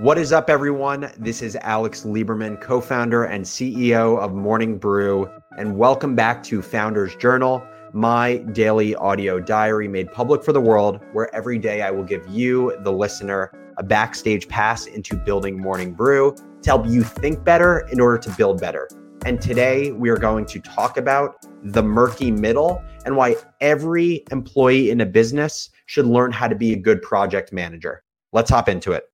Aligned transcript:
What 0.00 0.16
is 0.16 0.32
up, 0.32 0.48
everyone? 0.48 1.12
This 1.18 1.42
is 1.42 1.56
Alex 1.56 2.04
Lieberman, 2.04 2.58
co 2.58 2.80
founder 2.80 3.24
and 3.24 3.44
CEO 3.44 4.18
of 4.18 4.32
Morning 4.32 4.78
Brew, 4.78 5.28
and 5.58 5.76
welcome 5.76 6.16
back 6.16 6.42
to 6.44 6.62
Founders 6.62 7.14
Journal, 7.16 7.62
my 7.92 8.38
daily 8.38 8.94
audio 8.94 9.38
diary 9.38 9.88
made 9.88 10.10
public 10.10 10.42
for 10.42 10.54
the 10.54 10.60
world, 10.60 11.00
where 11.12 11.28
every 11.34 11.58
day 11.58 11.82
I 11.82 11.90
will 11.90 12.02
give 12.02 12.26
you, 12.28 12.78
the 12.80 12.90
listener, 12.90 13.52
a 13.76 13.82
backstage 13.82 14.48
pass 14.48 14.86
into 14.86 15.18
building 15.18 15.60
Morning 15.60 15.92
Brew 15.92 16.34
to 16.62 16.70
help 16.70 16.86
you 16.86 17.02
think 17.02 17.44
better 17.44 17.80
in 17.92 18.00
order 18.00 18.16
to 18.16 18.30
build 18.38 18.58
better. 18.58 18.88
And 19.26 19.38
today 19.38 19.92
we 19.92 20.08
are 20.08 20.16
going 20.16 20.46
to 20.46 20.60
talk 20.60 20.96
about 20.96 21.44
the 21.62 21.82
murky 21.82 22.30
middle 22.30 22.82
and 23.04 23.18
why 23.18 23.36
every 23.60 24.24
employee 24.30 24.92
in 24.92 25.02
a 25.02 25.06
business 25.06 25.68
should 25.84 26.06
learn 26.06 26.32
how 26.32 26.48
to 26.48 26.54
be 26.54 26.72
a 26.72 26.76
good 26.76 27.02
project 27.02 27.52
manager. 27.52 28.02
Let's 28.32 28.48
hop 28.48 28.70
into 28.70 28.92
it. 28.92 29.09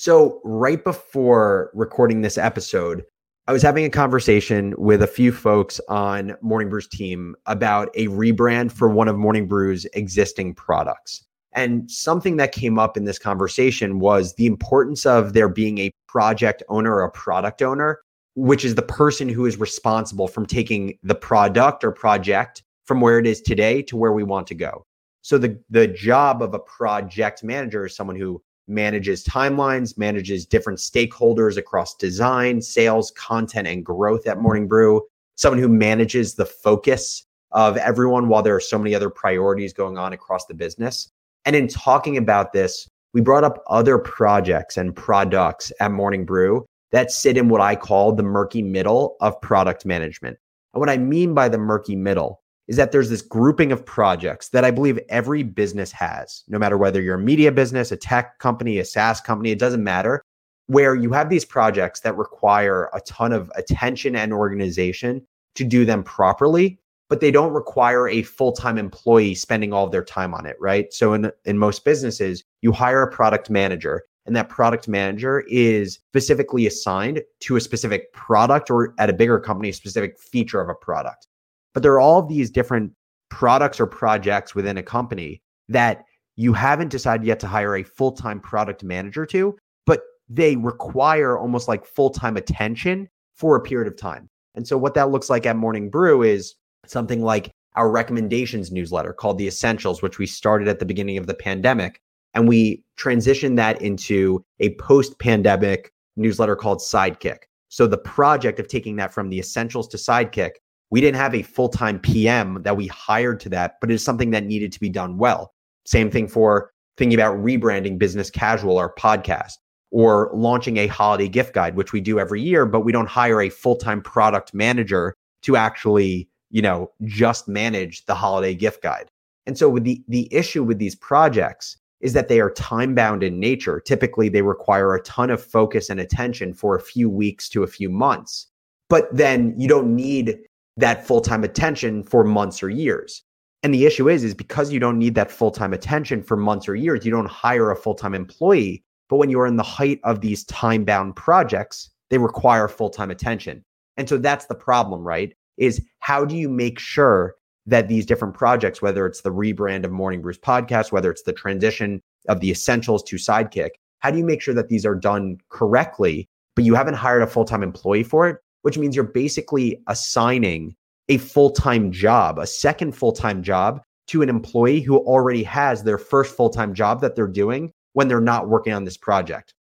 So, 0.00 0.40
right 0.44 0.82
before 0.82 1.70
recording 1.74 2.22
this 2.22 2.38
episode, 2.38 3.04
I 3.46 3.52
was 3.52 3.60
having 3.60 3.84
a 3.84 3.90
conversation 3.90 4.74
with 4.78 5.02
a 5.02 5.06
few 5.06 5.30
folks 5.30 5.78
on 5.90 6.34
Morning 6.40 6.70
Brew's 6.70 6.88
team 6.88 7.36
about 7.44 7.90
a 7.94 8.06
rebrand 8.06 8.72
for 8.72 8.88
one 8.88 9.08
of 9.08 9.18
Morning 9.18 9.46
Brew's 9.46 9.84
existing 9.92 10.54
products. 10.54 11.22
And 11.52 11.90
something 11.90 12.38
that 12.38 12.52
came 12.52 12.78
up 12.78 12.96
in 12.96 13.04
this 13.04 13.18
conversation 13.18 13.98
was 13.98 14.34
the 14.36 14.46
importance 14.46 15.04
of 15.04 15.34
there 15.34 15.50
being 15.50 15.76
a 15.76 15.90
project 16.08 16.62
owner 16.70 16.94
or 16.94 17.02
a 17.02 17.10
product 17.10 17.60
owner, 17.60 18.00
which 18.36 18.64
is 18.64 18.76
the 18.76 18.80
person 18.80 19.28
who 19.28 19.44
is 19.44 19.60
responsible 19.60 20.28
from 20.28 20.46
taking 20.46 20.96
the 21.02 21.14
product 21.14 21.84
or 21.84 21.92
project 21.92 22.62
from 22.86 23.02
where 23.02 23.18
it 23.18 23.26
is 23.26 23.42
today 23.42 23.82
to 23.82 23.98
where 23.98 24.12
we 24.12 24.22
want 24.22 24.46
to 24.46 24.54
go. 24.54 24.82
So 25.20 25.36
the 25.36 25.62
the 25.68 25.86
job 25.86 26.42
of 26.42 26.54
a 26.54 26.58
project 26.58 27.44
manager 27.44 27.84
is 27.84 27.94
someone 27.94 28.16
who 28.16 28.42
manages 28.70 29.24
timelines, 29.24 29.98
manages 29.98 30.46
different 30.46 30.78
stakeholders 30.78 31.56
across 31.56 31.94
design, 31.96 32.62
sales, 32.62 33.10
content, 33.10 33.68
and 33.68 33.84
growth 33.84 34.26
at 34.26 34.40
Morning 34.40 34.66
Brew. 34.68 35.02
Someone 35.36 35.60
who 35.60 35.68
manages 35.68 36.34
the 36.34 36.46
focus 36.46 37.24
of 37.52 37.76
everyone 37.76 38.28
while 38.28 38.42
there 38.42 38.54
are 38.54 38.60
so 38.60 38.78
many 38.78 38.94
other 38.94 39.10
priorities 39.10 39.72
going 39.72 39.98
on 39.98 40.12
across 40.12 40.46
the 40.46 40.54
business. 40.54 41.10
And 41.44 41.56
in 41.56 41.68
talking 41.68 42.16
about 42.16 42.52
this, 42.52 42.88
we 43.12 43.20
brought 43.20 43.44
up 43.44 43.62
other 43.66 43.98
projects 43.98 44.76
and 44.76 44.94
products 44.94 45.72
at 45.80 45.90
Morning 45.90 46.24
Brew 46.24 46.64
that 46.92 47.10
sit 47.10 47.36
in 47.36 47.48
what 47.48 47.60
I 47.60 47.76
call 47.76 48.12
the 48.12 48.22
murky 48.22 48.62
middle 48.62 49.16
of 49.20 49.40
product 49.40 49.84
management. 49.84 50.38
And 50.74 50.80
what 50.80 50.90
I 50.90 50.96
mean 50.96 51.34
by 51.34 51.48
the 51.48 51.58
murky 51.58 51.96
middle 51.96 52.39
is 52.70 52.76
that 52.76 52.92
there's 52.92 53.10
this 53.10 53.20
grouping 53.20 53.72
of 53.72 53.84
projects 53.84 54.50
that 54.50 54.64
I 54.64 54.70
believe 54.70 54.96
every 55.08 55.42
business 55.42 55.90
has, 55.90 56.44
no 56.46 56.56
matter 56.56 56.78
whether 56.78 57.02
you're 57.02 57.16
a 57.16 57.18
media 57.18 57.50
business, 57.50 57.90
a 57.90 57.96
tech 57.96 58.38
company, 58.38 58.78
a 58.78 58.84
SaaS 58.84 59.20
company, 59.20 59.50
it 59.50 59.58
doesn't 59.58 59.82
matter, 59.82 60.22
where 60.68 60.94
you 60.94 61.10
have 61.10 61.28
these 61.28 61.44
projects 61.44 61.98
that 62.00 62.16
require 62.16 62.88
a 62.94 63.00
ton 63.00 63.32
of 63.32 63.50
attention 63.56 64.14
and 64.14 64.32
organization 64.32 65.20
to 65.56 65.64
do 65.64 65.84
them 65.84 66.04
properly, 66.04 66.78
but 67.08 67.20
they 67.20 67.32
don't 67.32 67.52
require 67.52 68.08
a 68.08 68.22
full-time 68.22 68.78
employee 68.78 69.34
spending 69.34 69.72
all 69.72 69.86
of 69.86 69.90
their 69.90 70.04
time 70.04 70.32
on 70.32 70.46
it, 70.46 70.56
right? 70.60 70.92
So 70.92 71.12
in 71.12 71.32
in 71.44 71.58
most 71.58 71.84
businesses, 71.84 72.44
you 72.62 72.70
hire 72.70 73.02
a 73.02 73.10
product 73.10 73.50
manager 73.50 74.04
and 74.26 74.36
that 74.36 74.48
product 74.48 74.86
manager 74.86 75.40
is 75.48 75.98
specifically 76.10 76.68
assigned 76.68 77.20
to 77.40 77.56
a 77.56 77.60
specific 77.60 78.12
product 78.12 78.70
or 78.70 78.94
at 78.98 79.10
a 79.10 79.12
bigger 79.12 79.40
company 79.40 79.70
a 79.70 79.72
specific 79.72 80.20
feature 80.20 80.60
of 80.60 80.68
a 80.68 80.74
product. 80.74 81.26
But 81.74 81.82
there 81.82 81.92
are 81.92 82.00
all 82.00 82.20
of 82.20 82.28
these 82.28 82.50
different 82.50 82.92
products 83.30 83.80
or 83.80 83.86
projects 83.86 84.54
within 84.54 84.76
a 84.76 84.82
company 84.82 85.42
that 85.68 86.04
you 86.36 86.52
haven't 86.52 86.90
decided 86.90 87.26
yet 87.26 87.40
to 87.40 87.46
hire 87.46 87.76
a 87.76 87.82
full 87.82 88.12
time 88.12 88.40
product 88.40 88.82
manager 88.82 89.26
to, 89.26 89.56
but 89.86 90.00
they 90.28 90.56
require 90.56 91.38
almost 91.38 91.68
like 91.68 91.84
full 91.84 92.10
time 92.10 92.36
attention 92.36 93.08
for 93.34 93.56
a 93.56 93.60
period 93.60 93.90
of 93.90 93.98
time. 93.98 94.28
And 94.54 94.66
so, 94.66 94.76
what 94.76 94.94
that 94.94 95.10
looks 95.10 95.30
like 95.30 95.46
at 95.46 95.56
Morning 95.56 95.90
Brew 95.90 96.22
is 96.22 96.54
something 96.86 97.22
like 97.22 97.50
our 97.76 97.90
recommendations 97.90 98.72
newsletter 98.72 99.12
called 99.12 99.38
The 99.38 99.46
Essentials, 99.46 100.02
which 100.02 100.18
we 100.18 100.26
started 100.26 100.66
at 100.68 100.78
the 100.78 100.86
beginning 100.86 101.18
of 101.18 101.26
the 101.26 101.34
pandemic. 101.34 102.00
And 102.34 102.48
we 102.48 102.82
transitioned 102.98 103.56
that 103.56 103.80
into 103.80 104.44
a 104.60 104.74
post 104.76 105.18
pandemic 105.18 105.92
newsletter 106.16 106.56
called 106.56 106.78
Sidekick. 106.78 107.44
So, 107.68 107.86
the 107.86 107.98
project 107.98 108.58
of 108.58 108.66
taking 108.66 108.96
that 108.96 109.12
from 109.12 109.28
the 109.28 109.38
Essentials 109.38 109.88
to 109.88 109.96
Sidekick 109.96 110.52
we 110.90 111.00
didn't 111.00 111.16
have 111.16 111.34
a 111.34 111.42
full-time 111.42 111.98
PM 112.00 112.62
that 112.62 112.76
we 112.76 112.86
hired 112.88 113.40
to 113.40 113.48
that, 113.50 113.76
but 113.80 113.90
it's 113.90 114.04
something 114.04 114.30
that 114.30 114.44
needed 114.44 114.72
to 114.72 114.80
be 114.80 114.88
done 114.88 115.18
well. 115.18 115.52
Same 115.86 116.10
thing 116.10 116.28
for 116.28 116.70
thinking 116.96 117.18
about 117.18 117.36
rebranding 117.36 117.98
business 117.98 118.30
casual 118.30 118.76
our 118.76 118.92
podcast 118.94 119.54
or 119.90 120.30
launching 120.34 120.76
a 120.76 120.86
holiday 120.86 121.28
gift 121.28 121.54
guide, 121.54 121.74
which 121.74 121.92
we 121.92 122.00
do 122.00 122.20
every 122.20 122.40
year, 122.40 122.66
but 122.66 122.80
we 122.80 122.92
don't 122.92 123.08
hire 123.08 123.40
a 123.40 123.48
full-time 123.48 124.02
product 124.02 124.52
manager 124.54 125.14
to 125.42 125.56
actually, 125.56 126.28
you 126.50 126.62
know, 126.62 126.90
just 127.04 127.48
manage 127.48 128.04
the 128.06 128.14
holiday 128.14 128.54
gift 128.54 128.82
guide. 128.82 129.10
And 129.46 129.56
so 129.56 129.68
with 129.68 129.84
the 129.84 130.02
the 130.08 130.32
issue 130.32 130.62
with 130.62 130.78
these 130.78 130.94
projects 130.94 131.76
is 132.00 132.12
that 132.12 132.28
they 132.28 132.40
are 132.40 132.50
time 132.50 132.94
bound 132.94 133.22
in 133.22 133.38
nature. 133.40 133.80
Typically, 133.80 134.28
they 134.28 134.42
require 134.42 134.94
a 134.94 135.02
ton 135.02 135.30
of 135.30 135.42
focus 135.42 135.90
and 135.90 136.00
attention 136.00 136.54
for 136.54 136.74
a 136.74 136.80
few 136.80 137.10
weeks 137.10 137.48
to 137.50 137.62
a 137.62 137.66
few 137.66 137.90
months. 137.90 138.46
But 138.88 139.14
then 139.14 139.54
you 139.58 139.68
don't 139.68 139.94
need 139.94 140.38
that 140.80 141.06
full-time 141.06 141.44
attention 141.44 142.02
for 142.02 142.24
months 142.24 142.62
or 142.62 142.68
years. 142.68 143.22
And 143.62 143.74
the 143.74 143.86
issue 143.86 144.08
is 144.08 144.24
is 144.24 144.34
because 144.34 144.72
you 144.72 144.80
don't 144.80 144.98
need 144.98 145.14
that 145.14 145.30
full-time 145.30 145.72
attention 145.72 146.22
for 146.22 146.36
months 146.36 146.68
or 146.68 146.74
years, 146.74 147.04
you 147.04 147.10
don't 147.10 147.28
hire 147.28 147.70
a 147.70 147.76
full-time 147.76 148.14
employee, 148.14 148.82
but 149.08 149.16
when 149.16 149.30
you're 149.30 149.46
in 149.46 149.56
the 149.56 149.62
height 149.62 150.00
of 150.04 150.20
these 150.20 150.44
time-bound 150.44 151.16
projects, 151.16 151.90
they 152.08 152.18
require 152.18 152.68
full-time 152.68 153.10
attention. 153.10 153.64
And 153.96 154.08
so 154.08 154.16
that's 154.16 154.46
the 154.46 154.54
problem, 154.54 155.02
right? 155.02 155.34
Is 155.58 155.82
how 155.98 156.24
do 156.24 156.36
you 156.36 156.48
make 156.48 156.78
sure 156.78 157.34
that 157.66 157.88
these 157.88 158.06
different 158.06 158.34
projects, 158.34 158.80
whether 158.80 159.06
it's 159.06 159.20
the 159.20 159.32
rebrand 159.32 159.84
of 159.84 159.92
Morning 159.92 160.22
Brew's 160.22 160.38
podcast, 160.38 160.90
whether 160.90 161.10
it's 161.10 161.22
the 161.22 161.32
transition 161.32 162.00
of 162.28 162.40
the 162.40 162.50
essentials 162.50 163.02
to 163.04 163.16
Sidekick, 163.16 163.70
how 163.98 164.10
do 164.10 164.18
you 164.18 164.24
make 164.24 164.40
sure 164.40 164.54
that 164.54 164.68
these 164.68 164.86
are 164.86 164.94
done 164.94 165.36
correctly, 165.50 166.28
but 166.56 166.64
you 166.64 166.74
haven't 166.74 166.94
hired 166.94 167.22
a 167.22 167.26
full-time 167.26 167.62
employee 167.62 168.02
for 168.02 168.26
it? 168.28 168.38
Which 168.62 168.78
means 168.78 168.94
you're 168.94 169.04
basically 169.04 169.82
assigning 169.86 170.74
a 171.08 171.18
full 171.18 171.50
time 171.50 171.90
job, 171.90 172.38
a 172.38 172.46
second 172.46 172.92
full 172.92 173.12
time 173.12 173.42
job 173.42 173.80
to 174.08 174.22
an 174.22 174.28
employee 174.28 174.80
who 174.80 174.98
already 174.98 175.42
has 175.42 175.82
their 175.82 175.98
first 175.98 176.34
full 176.34 176.50
time 176.50 176.74
job 176.74 177.00
that 177.00 177.16
they're 177.16 177.26
doing 177.26 177.72
when 177.92 178.08
they're 178.08 178.20
not 178.20 178.48
working 178.48 178.72
on 178.72 178.84
this 178.84 178.96
project. 178.96 179.54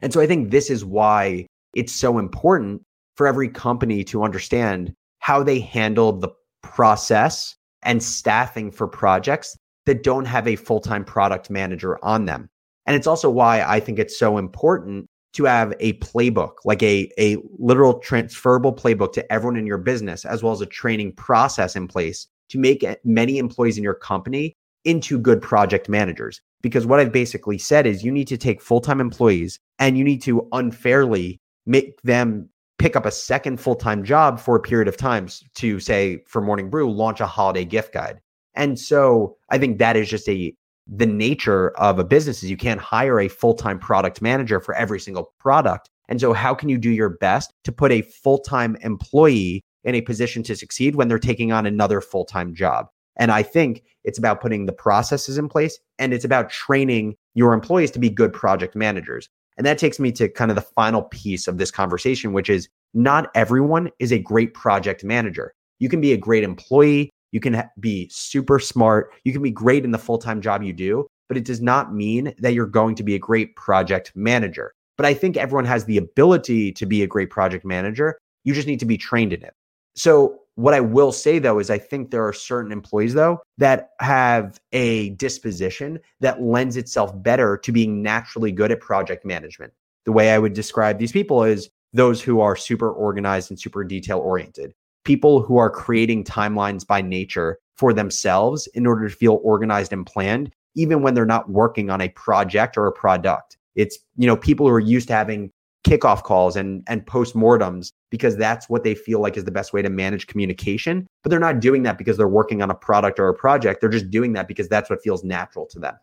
And 0.00 0.12
so 0.12 0.20
I 0.20 0.26
think 0.26 0.50
this 0.50 0.70
is 0.70 0.84
why 0.84 1.46
it's 1.74 1.92
so 1.92 2.18
important 2.18 2.82
for 3.16 3.26
every 3.26 3.48
company 3.48 4.04
to 4.04 4.22
understand 4.22 4.92
how 5.18 5.42
they 5.42 5.60
handle 5.60 6.12
the 6.12 6.28
process 6.62 7.54
and 7.82 8.02
staffing 8.02 8.70
for 8.70 8.88
projects 8.88 9.56
that 9.86 10.02
don't 10.02 10.24
have 10.24 10.48
a 10.48 10.56
full 10.56 10.80
time 10.80 11.04
product 11.04 11.50
manager 11.50 12.02
on 12.04 12.24
them. 12.24 12.48
And 12.86 12.96
it's 12.96 13.06
also 13.06 13.30
why 13.30 13.62
I 13.62 13.80
think 13.80 13.98
it's 13.98 14.18
so 14.18 14.38
important 14.38 15.08
to 15.34 15.44
have 15.44 15.74
a 15.80 15.94
playbook, 15.94 16.54
like 16.64 16.82
a, 16.82 17.10
a 17.18 17.36
literal 17.58 17.98
transferable 17.98 18.72
playbook 18.72 19.12
to 19.12 19.32
everyone 19.32 19.56
in 19.56 19.66
your 19.66 19.78
business, 19.78 20.24
as 20.24 20.42
well 20.42 20.52
as 20.52 20.60
a 20.60 20.66
training 20.66 21.12
process 21.12 21.76
in 21.76 21.86
place 21.88 22.26
to 22.48 22.58
make 22.58 22.84
many 23.04 23.38
employees 23.38 23.76
in 23.76 23.84
your 23.84 23.94
company 23.94 24.56
into 24.84 25.18
good 25.18 25.42
project 25.42 25.88
managers. 25.88 26.40
Because 26.62 26.86
what 26.86 27.00
I've 27.00 27.12
basically 27.12 27.58
said 27.58 27.86
is 27.86 28.04
you 28.04 28.12
need 28.12 28.28
to 28.28 28.36
take 28.36 28.62
full 28.62 28.80
time 28.80 29.00
employees 29.00 29.58
and 29.78 29.98
you 29.98 30.04
need 30.04 30.22
to 30.22 30.46
unfairly 30.52 31.40
make 31.66 32.00
them 32.02 32.48
pick 32.78 32.96
up 32.96 33.06
a 33.06 33.10
second 33.10 33.60
full 33.60 33.74
time 33.74 34.04
job 34.04 34.38
for 34.38 34.56
a 34.56 34.60
period 34.60 34.88
of 34.88 34.96
times 34.96 35.42
to 35.56 35.80
say, 35.80 36.22
for 36.26 36.40
Morning 36.40 36.70
Brew, 36.70 36.90
launch 36.92 37.20
a 37.20 37.26
holiday 37.26 37.64
gift 37.64 37.92
guide. 37.92 38.20
And 38.54 38.78
so 38.78 39.36
I 39.50 39.58
think 39.58 39.78
that 39.78 39.96
is 39.96 40.08
just 40.08 40.28
a 40.28 40.54
the 40.86 41.06
nature 41.06 41.70
of 41.78 41.98
a 41.98 42.04
business 42.04 42.42
is 42.42 42.50
you 42.50 42.56
can't 42.56 42.80
hire 42.80 43.20
a 43.20 43.28
full-time 43.28 43.78
product 43.78 44.20
manager 44.20 44.60
for 44.60 44.74
every 44.74 45.00
single 45.00 45.32
product. 45.38 45.88
And 46.08 46.20
so 46.20 46.32
how 46.32 46.54
can 46.54 46.68
you 46.68 46.76
do 46.76 46.90
your 46.90 47.08
best 47.08 47.52
to 47.64 47.72
put 47.72 47.90
a 47.90 48.02
full-time 48.02 48.76
employee 48.82 49.62
in 49.84 49.94
a 49.94 50.02
position 50.02 50.42
to 50.44 50.56
succeed 50.56 50.96
when 50.96 51.08
they're 51.08 51.18
taking 51.18 51.52
on 51.52 51.66
another 51.66 52.00
full-time 52.00 52.54
job? 52.54 52.86
And 53.16 53.30
I 53.30 53.42
think 53.42 53.82
it's 54.02 54.18
about 54.18 54.40
putting 54.40 54.66
the 54.66 54.72
processes 54.72 55.38
in 55.38 55.48
place 55.48 55.78
and 55.98 56.12
it's 56.12 56.24
about 56.24 56.50
training 56.50 57.14
your 57.34 57.54
employees 57.54 57.90
to 57.92 57.98
be 57.98 58.10
good 58.10 58.32
project 58.32 58.74
managers. 58.74 59.28
And 59.56 59.66
that 59.66 59.78
takes 59.78 60.00
me 60.00 60.10
to 60.12 60.28
kind 60.28 60.50
of 60.50 60.56
the 60.56 60.62
final 60.62 61.02
piece 61.02 61.46
of 61.46 61.58
this 61.58 61.70
conversation, 61.70 62.32
which 62.32 62.50
is 62.50 62.68
not 62.92 63.30
everyone 63.34 63.90
is 63.98 64.12
a 64.12 64.18
great 64.18 64.52
project 64.52 65.04
manager. 65.04 65.54
You 65.78 65.88
can 65.88 66.00
be 66.00 66.12
a 66.12 66.16
great 66.16 66.44
employee. 66.44 67.10
You 67.34 67.40
can 67.40 67.68
be 67.80 68.08
super 68.12 68.60
smart. 68.60 69.10
You 69.24 69.32
can 69.32 69.42
be 69.42 69.50
great 69.50 69.84
in 69.84 69.90
the 69.90 69.98
full 69.98 70.18
time 70.18 70.40
job 70.40 70.62
you 70.62 70.72
do, 70.72 71.08
but 71.28 71.36
it 71.36 71.44
does 71.44 71.60
not 71.60 71.92
mean 71.92 72.32
that 72.38 72.54
you're 72.54 72.64
going 72.64 72.94
to 72.94 73.02
be 73.02 73.16
a 73.16 73.18
great 73.18 73.56
project 73.56 74.12
manager. 74.14 74.72
But 74.96 75.06
I 75.06 75.14
think 75.14 75.36
everyone 75.36 75.64
has 75.64 75.84
the 75.84 75.96
ability 75.96 76.70
to 76.70 76.86
be 76.86 77.02
a 77.02 77.08
great 77.08 77.30
project 77.30 77.64
manager. 77.64 78.16
You 78.44 78.54
just 78.54 78.68
need 78.68 78.78
to 78.78 78.86
be 78.86 78.96
trained 78.96 79.32
in 79.32 79.42
it. 79.42 79.52
So, 79.96 80.38
what 80.54 80.74
I 80.74 80.80
will 80.80 81.10
say 81.10 81.40
though 81.40 81.58
is 81.58 81.70
I 81.70 81.78
think 81.78 82.12
there 82.12 82.24
are 82.24 82.32
certain 82.32 82.70
employees 82.70 83.14
though 83.14 83.40
that 83.58 83.90
have 83.98 84.60
a 84.70 85.10
disposition 85.10 85.98
that 86.20 86.40
lends 86.40 86.76
itself 86.76 87.10
better 87.20 87.56
to 87.64 87.72
being 87.72 88.00
naturally 88.00 88.52
good 88.52 88.70
at 88.70 88.80
project 88.80 89.24
management. 89.24 89.72
the 90.04 90.12
way 90.12 90.30
I 90.30 90.38
would 90.38 90.52
describe 90.52 91.00
these 91.00 91.10
people 91.10 91.42
is 91.42 91.68
those 91.92 92.22
who 92.22 92.40
are 92.40 92.54
super 92.54 92.92
organized 92.92 93.50
and 93.50 93.58
super 93.58 93.82
detail 93.82 94.20
oriented. 94.20 94.72
People 95.04 95.42
who 95.42 95.56
are 95.58 95.70
creating 95.70 96.24
timelines 96.24 96.86
by 96.86 97.02
nature 97.02 97.58
for 97.76 97.92
themselves 97.92 98.66
in 98.68 98.86
order 98.86 99.08
to 99.08 99.14
feel 99.14 99.40
organized 99.42 99.92
and 99.92 100.06
planned, 100.06 100.52
even 100.74 101.02
when 101.02 101.14
they're 101.14 101.26
not 101.26 101.50
working 101.50 101.90
on 101.90 102.00
a 102.00 102.08
project 102.10 102.76
or 102.76 102.86
a 102.86 102.92
product. 102.92 103.56
It's, 103.74 103.98
you 104.16 104.26
know, 104.26 104.36
people 104.36 104.66
who 104.66 104.72
are 104.72 104.80
used 104.80 105.08
to 105.08 105.14
having 105.14 105.50
kickoff 105.84 106.22
calls 106.22 106.56
and 106.56 106.82
and 106.88 107.04
postmortems 107.06 107.92
because 108.10 108.36
that's 108.36 108.68
what 108.68 108.84
they 108.84 108.94
feel 108.94 109.20
like 109.20 109.36
is 109.36 109.44
the 109.44 109.50
best 109.50 109.72
way 109.72 109.82
to 109.82 109.90
manage 109.90 110.26
communication 110.26 111.06
but 111.22 111.28
they're 111.28 111.38
not 111.38 111.60
doing 111.60 111.82
that 111.82 111.98
because 111.98 112.16
they're 112.16 112.26
working 112.26 112.62
on 112.62 112.70
a 112.70 112.74
product 112.74 113.20
or 113.20 113.28
a 113.28 113.34
project 113.34 113.80
they're 113.80 113.90
just 113.90 114.10
doing 114.10 114.32
that 114.32 114.48
because 114.48 114.66
that's 114.68 114.88
what 114.88 115.02
feels 115.02 115.22
natural 115.22 115.66
to 115.66 115.78
them 115.78 115.94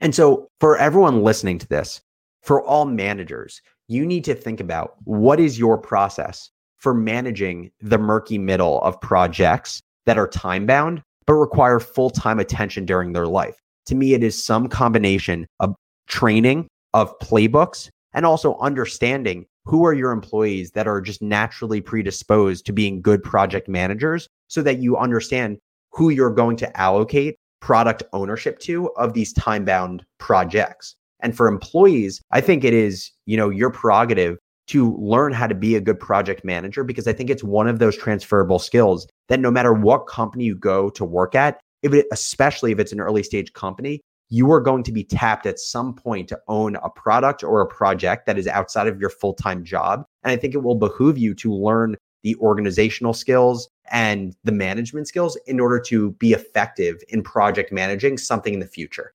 and 0.00 0.14
so 0.14 0.46
for 0.60 0.76
everyone 0.76 1.22
listening 1.22 1.58
to 1.58 1.66
this 1.68 2.02
for 2.42 2.62
all 2.62 2.84
managers 2.84 3.62
you 3.88 4.04
need 4.04 4.24
to 4.24 4.34
think 4.34 4.60
about 4.60 4.96
what 5.04 5.40
is 5.40 5.58
your 5.58 5.78
process 5.78 6.50
for 6.84 6.92
managing 6.92 7.70
the 7.80 7.96
murky 7.96 8.36
middle 8.36 8.82
of 8.82 9.00
projects 9.00 9.80
that 10.04 10.18
are 10.18 10.28
time 10.28 10.66
bound 10.66 11.02
but 11.26 11.32
require 11.32 11.80
full-time 11.80 12.38
attention 12.38 12.84
during 12.84 13.14
their 13.14 13.26
life 13.26 13.56
to 13.86 13.94
me 13.94 14.12
it 14.12 14.22
is 14.22 14.44
some 14.44 14.68
combination 14.68 15.46
of 15.60 15.74
training 16.08 16.68
of 16.92 17.18
playbooks 17.20 17.88
and 18.12 18.26
also 18.26 18.58
understanding 18.58 19.46
who 19.64 19.86
are 19.86 19.94
your 19.94 20.10
employees 20.10 20.72
that 20.72 20.86
are 20.86 21.00
just 21.00 21.22
naturally 21.22 21.80
predisposed 21.80 22.66
to 22.66 22.72
being 22.72 23.00
good 23.00 23.22
project 23.22 23.66
managers 23.66 24.28
so 24.48 24.60
that 24.60 24.78
you 24.78 24.94
understand 24.98 25.56
who 25.90 26.10
you're 26.10 26.30
going 26.30 26.56
to 26.56 26.78
allocate 26.78 27.36
product 27.60 28.02
ownership 28.12 28.58
to 28.58 28.90
of 28.96 29.14
these 29.14 29.32
time 29.32 29.64
bound 29.64 30.04
projects. 30.18 30.96
And 31.20 31.34
for 31.34 31.48
employees, 31.48 32.20
I 32.30 32.42
think 32.42 32.62
it 32.62 32.74
is, 32.74 33.10
you 33.24 33.38
know, 33.38 33.48
your 33.48 33.70
prerogative 33.70 34.36
to 34.66 34.96
learn 34.96 35.32
how 35.32 35.46
to 35.46 35.54
be 35.54 35.76
a 35.76 35.80
good 35.80 36.00
project 36.00 36.44
manager 36.44 36.84
because 36.84 37.06
I 37.06 37.12
think 37.12 37.30
it's 37.30 37.44
one 37.44 37.68
of 37.68 37.78
those 37.78 37.96
transferable 37.96 38.58
skills 38.58 39.06
that 39.28 39.40
no 39.40 39.50
matter 39.50 39.72
what 39.72 40.06
company 40.06 40.44
you 40.44 40.54
go 40.54 40.90
to 40.90 41.04
work 41.04 41.34
at, 41.34 41.60
if 41.82 41.92
it, 41.92 42.06
especially 42.12 42.72
if 42.72 42.78
it's 42.78 42.92
an 42.92 43.00
early 43.00 43.22
stage 43.22 43.52
company, 43.52 44.00
you 44.30 44.50
are 44.50 44.60
going 44.60 44.82
to 44.82 44.92
be 44.92 45.04
tapped 45.04 45.46
at 45.46 45.58
some 45.58 45.94
point 45.94 46.28
to 46.28 46.40
own 46.48 46.76
a 46.76 46.88
product 46.88 47.44
or 47.44 47.60
a 47.60 47.66
project 47.66 48.26
that 48.26 48.38
is 48.38 48.48
outside 48.48 48.86
of 48.86 48.98
your 48.98 49.10
full 49.10 49.34
time 49.34 49.64
job. 49.64 50.04
And 50.22 50.32
I 50.32 50.36
think 50.36 50.54
it 50.54 50.62
will 50.62 50.74
behoove 50.76 51.18
you 51.18 51.34
to 51.34 51.52
learn 51.52 51.96
the 52.22 52.34
organizational 52.36 53.12
skills 53.12 53.68
and 53.92 54.34
the 54.44 54.52
management 54.52 55.08
skills 55.08 55.36
in 55.46 55.60
order 55.60 55.78
to 55.78 56.12
be 56.12 56.32
effective 56.32 56.96
in 57.10 57.22
project 57.22 57.70
managing 57.70 58.16
something 58.16 58.54
in 58.54 58.60
the 58.60 58.66
future. 58.66 59.12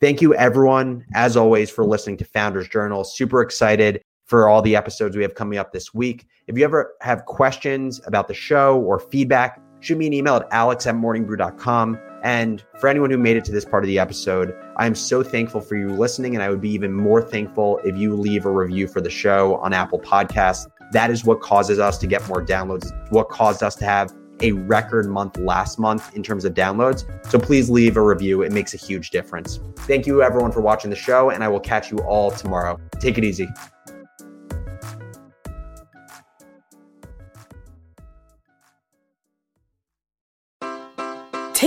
Thank 0.00 0.20
you, 0.20 0.34
everyone, 0.34 1.04
as 1.14 1.36
always, 1.36 1.70
for 1.70 1.84
listening 1.84 2.16
to 2.18 2.24
Founders 2.24 2.68
Journal. 2.68 3.04
Super 3.04 3.40
excited 3.42 4.02
for 4.28 4.46
all 4.46 4.62
the 4.62 4.76
episodes 4.76 5.16
we 5.16 5.22
have 5.22 5.34
coming 5.34 5.58
up 5.58 5.72
this 5.72 5.92
week. 5.92 6.26
If 6.46 6.56
you 6.56 6.64
ever 6.64 6.94
have 7.00 7.24
questions 7.24 8.00
about 8.06 8.28
the 8.28 8.34
show 8.34 8.78
or 8.80 9.00
feedback, 9.00 9.60
shoot 9.80 9.98
me 9.98 10.06
an 10.06 10.12
email 10.12 10.36
at 10.36 10.46
alex 10.52 10.86
at 10.86 10.94
morningbrew.com. 10.94 11.98
And 12.22 12.62
for 12.78 12.88
anyone 12.88 13.10
who 13.10 13.16
made 13.16 13.36
it 13.36 13.44
to 13.46 13.52
this 13.52 13.64
part 13.64 13.84
of 13.84 13.88
the 13.88 13.98
episode, 13.98 14.54
I 14.76 14.86
am 14.86 14.94
so 14.94 15.22
thankful 15.22 15.60
for 15.60 15.76
you 15.76 15.88
listening. 15.88 16.34
And 16.34 16.42
I 16.42 16.50
would 16.50 16.60
be 16.60 16.70
even 16.70 16.92
more 16.92 17.22
thankful 17.22 17.80
if 17.84 17.96
you 17.96 18.14
leave 18.16 18.44
a 18.44 18.50
review 18.50 18.86
for 18.86 19.00
the 19.00 19.10
show 19.10 19.56
on 19.56 19.72
Apple 19.72 19.98
Podcasts. 19.98 20.66
That 20.92 21.10
is 21.10 21.24
what 21.24 21.40
causes 21.40 21.78
us 21.78 21.96
to 21.98 22.06
get 22.06 22.26
more 22.28 22.44
downloads, 22.44 22.92
what 23.10 23.28
caused 23.30 23.62
us 23.62 23.76
to 23.76 23.84
have 23.84 24.12
a 24.40 24.52
record 24.52 25.06
month 25.06 25.36
last 25.38 25.78
month 25.78 26.14
in 26.14 26.22
terms 26.22 26.44
of 26.44 26.54
downloads. 26.54 27.04
So 27.26 27.38
please 27.38 27.70
leave 27.70 27.96
a 27.96 28.02
review. 28.02 28.42
It 28.42 28.52
makes 28.52 28.74
a 28.74 28.76
huge 28.76 29.10
difference. 29.10 29.58
Thank 29.78 30.06
you, 30.06 30.22
everyone, 30.22 30.52
for 30.52 30.60
watching 30.60 30.90
the 30.90 30.96
show. 30.96 31.30
And 31.30 31.42
I 31.42 31.48
will 31.48 31.60
catch 31.60 31.90
you 31.90 31.98
all 32.00 32.30
tomorrow. 32.30 32.78
Take 33.00 33.18
it 33.18 33.24
easy. 33.24 33.48